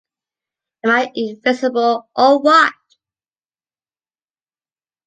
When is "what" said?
2.41-2.73